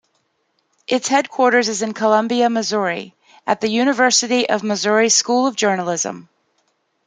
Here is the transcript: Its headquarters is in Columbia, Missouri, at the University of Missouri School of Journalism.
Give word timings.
Its 0.87 1.07
headquarters 1.09 1.69
is 1.69 1.83
in 1.83 1.93
Columbia, 1.93 2.49
Missouri, 2.49 3.13
at 3.45 3.61
the 3.61 3.69
University 3.69 4.49
of 4.49 4.63
Missouri 4.63 5.09
School 5.09 5.45
of 5.45 5.55
Journalism. 5.55 6.27